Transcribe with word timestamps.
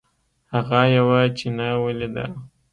هغه 0.53 0.79
یوه 0.97 1.19
چینه 1.37 1.67
ولیده. 1.83 2.25